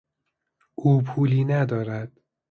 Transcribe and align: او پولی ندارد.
او 0.75 1.01
پولی 1.01 1.43
ندارد. 1.45 2.11